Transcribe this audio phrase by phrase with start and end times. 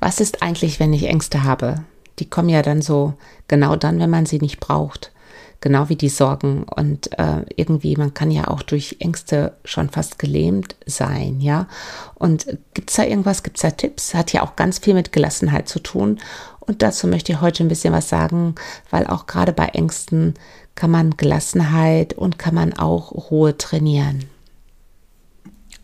[0.00, 1.84] Was ist eigentlich, wenn ich Ängste habe?
[2.18, 3.14] Die kommen ja dann so
[3.48, 5.12] genau dann, wenn man sie nicht braucht.
[5.60, 6.64] Genau wie die Sorgen.
[6.64, 11.68] Und äh, irgendwie, man kann ja auch durch Ängste schon fast gelähmt sein, ja.
[12.14, 14.14] Und gibt es da irgendwas, gibt es da Tipps?
[14.14, 16.18] Hat ja auch ganz viel mit Gelassenheit zu tun.
[16.60, 18.54] Und dazu möchte ich heute ein bisschen was sagen,
[18.90, 20.34] weil auch gerade bei Ängsten
[20.76, 24.24] kann man Gelassenheit und kann man auch Ruhe trainieren.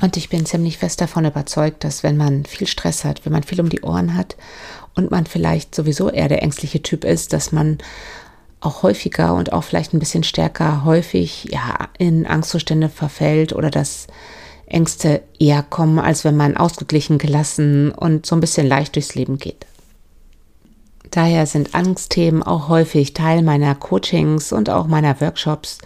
[0.01, 3.43] Und ich bin ziemlich fest davon überzeugt, dass wenn man viel Stress hat, wenn man
[3.43, 4.37] viel um die Ohren hat
[4.95, 7.79] und man vielleicht sowieso eher der ängstliche Typ ist, dass man
[8.61, 14.07] auch häufiger und auch vielleicht ein bisschen stärker häufig ja in Angstzustände verfällt oder dass
[14.67, 19.39] Ängste eher kommen, als wenn man ausgeglichen, gelassen und so ein bisschen leicht durchs Leben
[19.39, 19.67] geht.
[21.17, 25.79] Daher sind Angstthemen auch häufig Teil meiner Coachings und auch meiner Workshops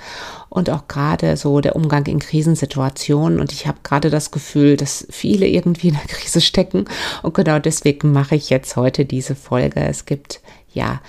[0.48, 3.39] und auch gerade so der Umgang in Krisensituationen.
[3.39, 6.87] Und ich habe gerade das Gefühl, dass viele irgendwie in der Krise stecken.
[7.23, 9.79] Und genau deswegen mache ich jetzt heute diese Folge.
[9.79, 10.41] Es gibt
[10.75, 11.01] ja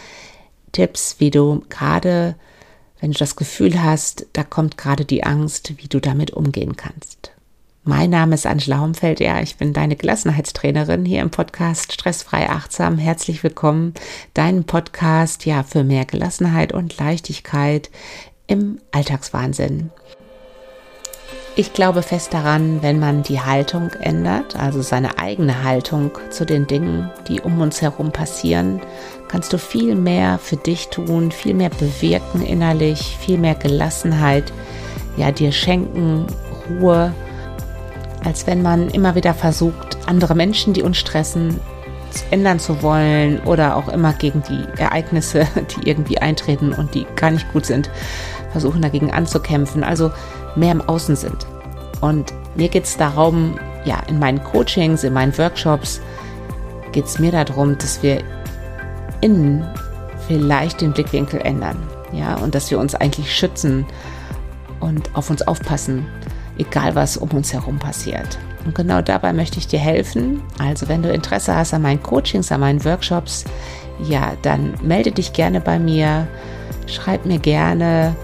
[0.71, 2.35] Tipps, wie du gerade,
[2.99, 7.31] wenn du das Gefühl hast, da kommt gerade die Angst, wie du damit umgehen kannst.
[7.83, 9.19] Mein Name ist Angela Homfeld.
[9.19, 12.99] Ja, ich bin deine Gelassenheitstrainerin hier im Podcast Stressfrei Achtsam.
[12.99, 13.95] Herzlich willkommen.
[14.35, 17.89] Dein Podcast, ja, für mehr Gelassenheit und Leichtigkeit
[18.45, 19.89] im Alltagswahnsinn.
[21.55, 26.67] Ich glaube fest daran, wenn man die Haltung ändert, also seine eigene Haltung zu den
[26.67, 28.79] Dingen, die um uns herum passieren,
[29.27, 34.53] kannst du viel mehr für dich tun, viel mehr bewirken innerlich, viel mehr Gelassenheit,
[35.17, 36.27] ja, dir schenken,
[36.69, 37.11] Ruhe
[38.23, 41.59] als wenn man immer wieder versucht, andere Menschen, die uns stressen,
[42.29, 47.31] ändern zu wollen oder auch immer gegen die Ereignisse, die irgendwie eintreten und die gar
[47.31, 47.89] nicht gut sind,
[48.51, 50.11] versuchen dagegen anzukämpfen, also
[50.55, 51.47] mehr im Außen sind.
[52.01, 56.01] Und mir geht es darum, ja, in meinen Coachings, in meinen Workshops
[56.91, 58.21] geht es mir darum, dass wir
[59.21, 59.65] innen
[60.27, 61.77] vielleicht den Blickwinkel ändern,
[62.11, 63.85] ja, und dass wir uns eigentlich schützen
[64.79, 66.05] und auf uns aufpassen
[66.61, 68.37] egal was um uns herum passiert.
[68.65, 70.43] Und genau dabei möchte ich dir helfen.
[70.59, 73.45] Also wenn du Interesse hast an meinen Coachings, an meinen Workshops,
[74.03, 76.27] ja, dann melde dich gerne bei mir,
[76.87, 78.15] schreib mir gerne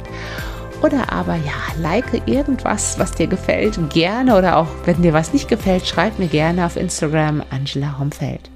[0.83, 4.37] Oder aber ja, like irgendwas, was dir gefällt, gerne.
[4.37, 8.51] Oder auch, wenn dir was nicht gefällt, schreib mir gerne auf Instagram Angela Homfeld.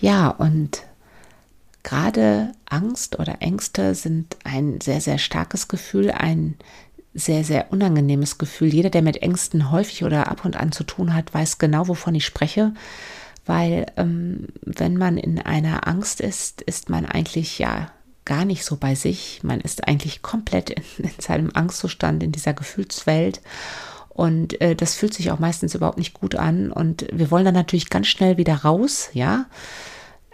[0.00, 0.82] Ja, und
[1.82, 6.56] gerade Angst oder Ängste sind ein sehr, sehr starkes Gefühl, ein
[7.14, 8.72] sehr, sehr unangenehmes Gefühl.
[8.72, 12.14] Jeder, der mit Ängsten häufig oder ab und an zu tun hat, weiß genau, wovon
[12.14, 12.72] ich spreche.
[13.46, 17.90] Weil ähm, wenn man in einer Angst ist, ist man eigentlich ja
[18.24, 19.40] gar nicht so bei sich.
[19.42, 23.40] Man ist eigentlich komplett in, in seinem Angstzustand, in dieser Gefühlswelt.
[24.08, 26.70] Und äh, das fühlt sich auch meistens überhaupt nicht gut an.
[26.70, 29.46] Und wir wollen dann natürlich ganz schnell wieder raus, ja.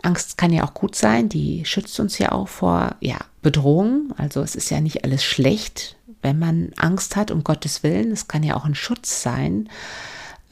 [0.07, 4.15] Angst kann ja auch gut sein, die schützt uns ja auch vor ja, Bedrohungen.
[4.17, 8.13] Also es ist ja nicht alles schlecht, wenn man Angst hat, um Gottes Willen.
[8.13, 9.69] Es kann ja auch ein Schutz sein.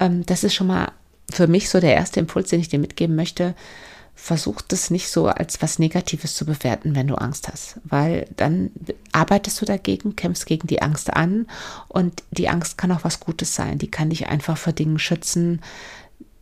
[0.01, 0.93] Ähm, das ist schon mal
[1.31, 3.55] für mich so der erste Impuls, den ich dir mitgeben möchte
[4.15, 8.71] versuch das nicht so als was Negatives zu bewerten, wenn du Angst hast, weil dann
[9.13, 11.47] arbeitest du dagegen, kämpfst gegen die Angst an
[11.89, 13.79] und die Angst kann auch was Gutes sein.
[13.79, 15.61] Die kann dich einfach vor Dingen schützen.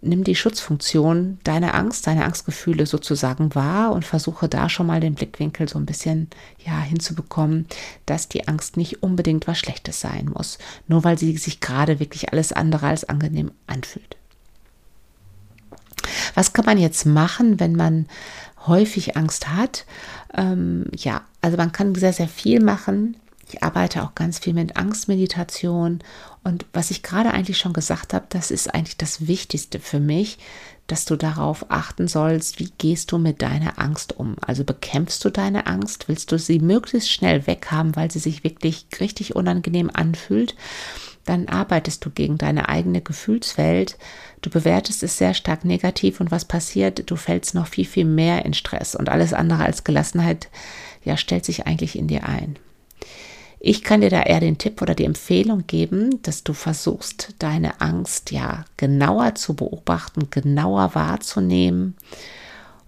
[0.04, 5.14] Nimm die Schutzfunktion deiner Angst, deine Angstgefühle sozusagen wahr und versuche da schon mal den
[5.14, 6.28] Blickwinkel so ein bisschen
[6.58, 7.66] ja hinzubekommen,
[8.04, 10.58] dass die Angst nicht unbedingt was Schlechtes sein muss,
[10.88, 14.16] nur weil sie sich gerade wirklich alles andere als angenehm anfühlt.
[16.34, 18.06] Was kann man jetzt machen, wenn man
[18.66, 19.86] häufig Angst hat?
[20.34, 23.16] Ähm, ja, also man kann sehr, sehr viel machen.
[23.52, 25.98] Ich arbeite auch ganz viel mit Angstmeditation.
[26.42, 30.38] Und was ich gerade eigentlich schon gesagt habe, das ist eigentlich das Wichtigste für mich,
[30.86, 34.36] dass du darauf achten sollst, wie gehst du mit deiner Angst um.
[34.40, 38.86] Also bekämpfst du deine Angst, willst du sie möglichst schnell weghaben, weil sie sich wirklich
[39.00, 40.56] richtig unangenehm anfühlt,
[41.26, 43.98] dann arbeitest du gegen deine eigene Gefühlswelt.
[44.40, 47.10] Du bewertest es sehr stark negativ und was passiert?
[47.10, 50.48] Du fällst noch viel, viel mehr in Stress und alles andere als Gelassenheit,
[51.04, 52.56] ja, stellt sich eigentlich in dir ein.
[53.64, 57.80] Ich kann dir da eher den Tipp oder die Empfehlung geben, dass du versuchst, deine
[57.80, 61.96] Angst ja genauer zu beobachten, genauer wahrzunehmen,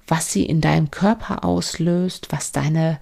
[0.08, 2.98] was sie in deinem Körper auslöst, was deine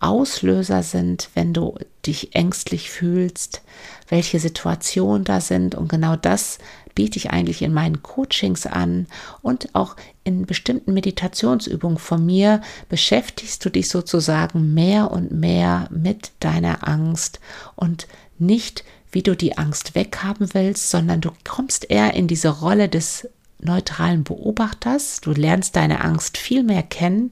[0.00, 3.62] Auslöser sind, wenn du dich ängstlich fühlst,
[4.10, 5.74] welche Situationen da sind.
[5.74, 6.58] Und genau das
[6.94, 9.06] biete ich eigentlich in meinen Coachings an
[9.42, 16.32] und auch in bestimmten Meditationsübungen von mir beschäftigst du dich sozusagen mehr und mehr mit
[16.40, 17.40] deiner Angst
[17.74, 18.06] und
[18.38, 23.28] nicht wie du die Angst weghaben willst, sondern du kommst eher in diese Rolle des
[23.60, 25.20] neutralen Beobachters.
[25.20, 27.30] Du lernst deine Angst viel mehr kennen,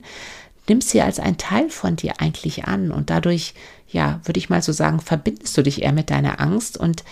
[0.69, 3.55] nimmst sie als ein Teil von dir eigentlich an und dadurch,
[3.89, 7.03] ja, würde ich mal so sagen, verbindest du dich eher mit deiner Angst und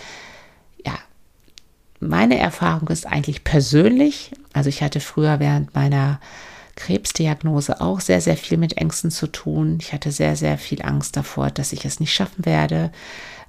[2.01, 6.19] meine Erfahrung ist eigentlich persönlich, also ich hatte früher während meiner
[6.75, 9.77] Krebsdiagnose auch sehr, sehr viel mit Ängsten zu tun.
[9.79, 12.91] Ich hatte sehr, sehr viel Angst davor, dass ich es nicht schaffen werde.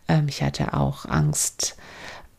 [0.09, 1.77] Ähm, ich hatte auch Angst,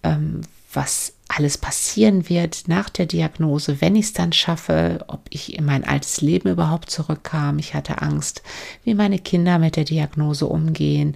[0.04, 5.58] ähm, was alles passieren wird nach der Diagnose, wenn ich es dann schaffe, ob ich
[5.58, 7.58] in mein altes Leben überhaupt zurückkam.
[7.60, 8.44] Ich hatte Angst,
[8.84, 11.16] wie meine Kinder mit der Diagnose umgehen.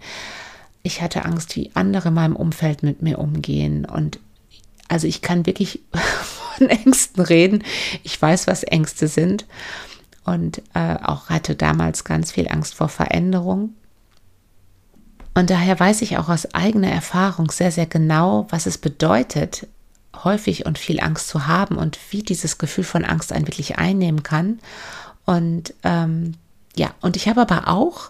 [0.81, 3.85] Ich hatte Angst, wie andere in meinem Umfeld mit mir umgehen.
[3.85, 4.19] Und
[4.87, 5.81] also ich kann wirklich
[6.57, 7.63] von Ängsten reden.
[8.03, 9.45] Ich weiß, was Ängste sind.
[10.23, 13.73] Und äh, auch hatte damals ganz viel Angst vor Veränderung.
[15.33, 19.67] Und daher weiß ich auch aus eigener Erfahrung sehr, sehr genau, was es bedeutet,
[20.23, 24.23] häufig und viel Angst zu haben und wie dieses Gefühl von Angst einen wirklich einnehmen
[24.23, 24.59] kann.
[25.25, 26.33] Und ähm,
[26.75, 28.09] ja, und ich habe aber auch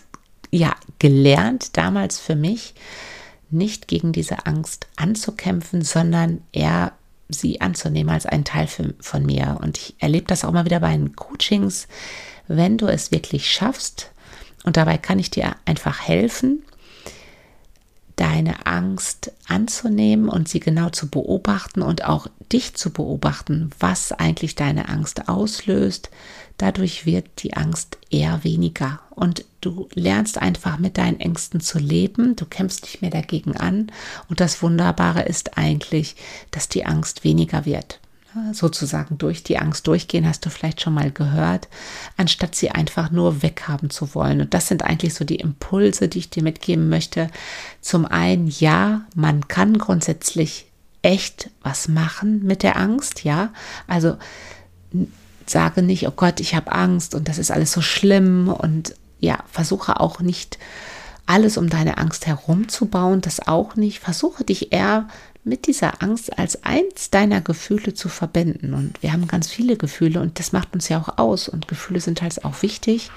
[0.50, 2.74] ja gelernt damals für mich,
[3.50, 6.92] nicht gegen diese Angst anzukämpfen, sondern eher
[7.28, 9.58] sie anzunehmen als einen Teil für, von mir.
[9.62, 11.88] Und ich erlebe das auch mal wieder bei den Coachings,
[12.46, 14.10] wenn du es wirklich schaffst,
[14.64, 16.62] und dabei kann ich dir einfach helfen,
[18.18, 24.56] deine Angst anzunehmen und sie genau zu beobachten und auch dich zu beobachten, was eigentlich
[24.56, 26.10] deine Angst auslöst.
[26.56, 32.34] Dadurch wird die Angst eher weniger und du lernst einfach mit deinen Ängsten zu leben.
[32.34, 33.92] Du kämpfst nicht mehr dagegen an
[34.28, 36.16] und das Wunderbare ist eigentlich,
[36.50, 38.00] dass die Angst weniger wird
[38.52, 41.68] sozusagen durch die Angst durchgehen, hast du vielleicht schon mal gehört,
[42.16, 44.40] anstatt sie einfach nur weghaben zu wollen.
[44.40, 47.28] Und das sind eigentlich so die Impulse, die ich dir mitgeben möchte.
[47.80, 50.66] Zum einen, ja, man kann grundsätzlich
[51.02, 53.52] echt was machen mit der Angst, ja.
[53.86, 54.16] Also
[55.46, 59.38] sage nicht, oh Gott, ich habe Angst und das ist alles so schlimm und ja,
[59.50, 60.58] versuche auch nicht
[61.26, 63.98] alles um deine Angst herumzubauen, das auch nicht.
[63.98, 65.08] Versuche dich eher
[65.48, 68.74] mit dieser Angst als eins deiner Gefühle zu verbinden.
[68.74, 71.48] Und wir haben ganz viele Gefühle und das macht uns ja auch aus.
[71.48, 73.10] Und Gefühle sind halt auch wichtig.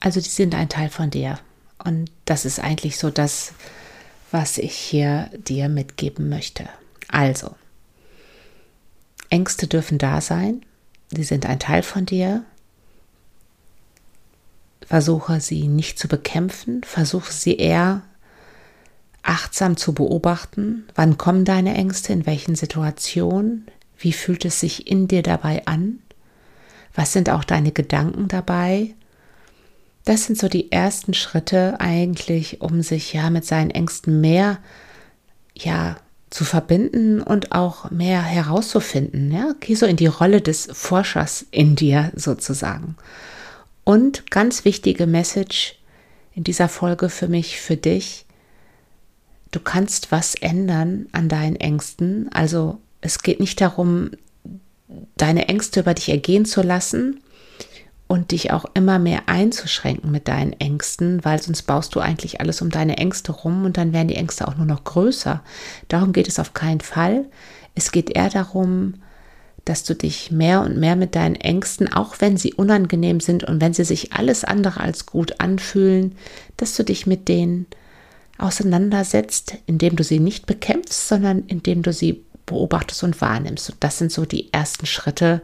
[0.00, 1.38] Also die sind ein Teil von dir.
[1.82, 3.52] Und das ist eigentlich so das,
[4.30, 6.68] was ich hier dir mitgeben möchte.
[7.08, 7.54] Also,
[9.28, 10.64] Ängste dürfen da sein.
[11.10, 12.44] Sie sind ein Teil von dir.
[14.86, 16.82] Versuche sie nicht zu bekämpfen.
[16.84, 18.02] Versuche sie eher
[19.24, 23.66] achtsam zu beobachten, wann kommen deine Ängste, in welchen Situationen,
[23.98, 25.98] wie fühlt es sich in dir dabei an,
[26.94, 28.94] was sind auch deine Gedanken dabei.
[30.04, 34.58] Das sind so die ersten Schritte eigentlich, um sich ja mit seinen Ängsten mehr
[35.56, 35.96] ja
[36.30, 39.30] zu verbinden und auch mehr herauszufinden.
[39.32, 42.96] Ja, geh so in die Rolle des Forschers in dir sozusagen.
[43.84, 45.78] Und ganz wichtige Message
[46.34, 48.26] in dieser Folge für mich, für dich
[49.50, 52.30] du kannst was ändern an deinen Ängsten.
[52.32, 54.10] Also es geht nicht darum,
[55.16, 57.20] deine Ängste über dich ergehen zu lassen
[58.06, 62.60] und dich auch immer mehr einzuschränken mit deinen Ängsten, weil sonst baust du eigentlich alles
[62.60, 65.42] um deine Ängste rum und dann werden die Ängste auch nur noch größer.
[65.88, 67.24] Darum geht es auf keinen Fall.
[67.74, 68.94] Es geht eher darum,
[69.64, 73.60] dass du dich mehr und mehr mit deinen Ängsten, auch wenn sie unangenehm sind und
[73.60, 76.16] wenn sie sich alles andere als gut anfühlen,
[76.58, 77.66] dass du dich mit denen
[78.38, 83.70] auseinandersetzt, indem du sie nicht bekämpfst, sondern indem du sie beobachtest und wahrnimmst.
[83.70, 85.42] Und das sind so die ersten Schritte,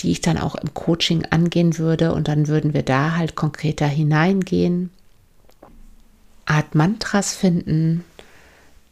[0.00, 2.12] die ich dann auch im Coaching angehen würde.
[2.12, 4.90] Und dann würden wir da halt konkreter hineingehen.
[6.46, 8.04] Art Mantras finden,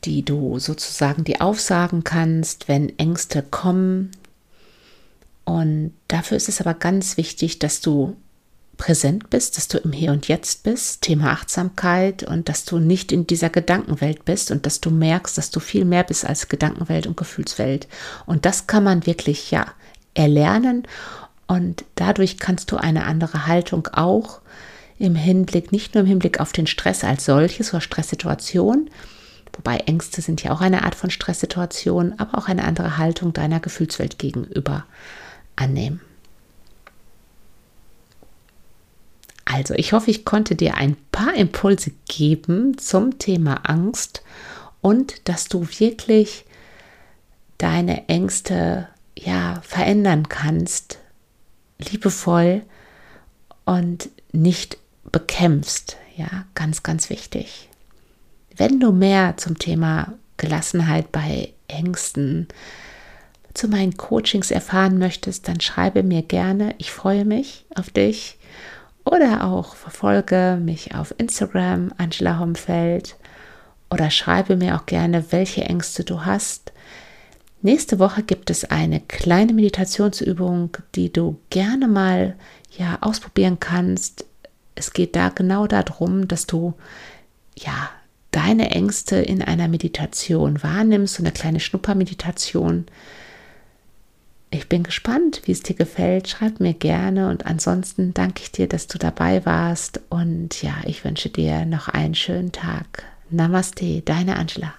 [0.04, 4.10] die du sozusagen die aufsagen kannst, wenn Ängste kommen.
[5.44, 8.16] Und dafür ist es aber ganz wichtig, dass du
[8.82, 13.12] präsent bist, dass du im Hier und Jetzt bist, Thema Achtsamkeit und dass du nicht
[13.12, 17.06] in dieser Gedankenwelt bist und dass du merkst, dass du viel mehr bist als Gedankenwelt
[17.06, 17.86] und Gefühlswelt.
[18.26, 19.66] Und das kann man wirklich ja
[20.14, 20.82] erlernen
[21.46, 24.40] und dadurch kannst du eine andere Haltung auch
[24.98, 28.90] im Hinblick, nicht nur im Hinblick auf den Stress als solches oder Stresssituation,
[29.52, 33.60] wobei Ängste sind ja auch eine Art von Stresssituation, aber auch eine andere Haltung deiner
[33.60, 34.86] Gefühlswelt gegenüber
[35.54, 36.00] annehmen.
[39.52, 44.22] Also, ich hoffe, ich konnte dir ein paar Impulse geben zum Thema Angst
[44.80, 46.44] und dass du wirklich
[47.58, 50.98] deine Ängste ja verändern kannst,
[51.78, 52.62] liebevoll
[53.64, 54.78] und nicht
[55.10, 55.96] bekämpfst.
[56.16, 57.68] Ja, ganz, ganz wichtig.
[58.56, 62.48] Wenn du mehr zum Thema Gelassenheit bei Ängsten
[63.54, 66.74] zu meinen Coachings erfahren möchtest, dann schreibe mir gerne.
[66.78, 68.38] Ich freue mich auf dich.
[69.04, 73.16] Oder auch verfolge mich auf Instagram, Angela Homfeld.
[73.90, 76.72] Oder schreibe mir auch gerne, welche Ängste du hast.
[77.60, 82.36] Nächste Woche gibt es eine kleine Meditationsübung, die du gerne mal
[82.76, 84.24] ja ausprobieren kannst.
[84.74, 86.74] Es geht da genau darum, dass du
[87.56, 87.90] ja
[88.32, 92.86] deine Ängste in einer Meditation wahrnimmst, so eine kleine Schnuppermeditation.
[94.54, 96.28] Ich bin gespannt, wie es dir gefällt.
[96.28, 101.04] Schreib mir gerne und ansonsten danke ich dir, dass du dabei warst und ja, ich
[101.06, 103.04] wünsche dir noch einen schönen Tag.
[103.30, 104.74] Namaste, deine Angela.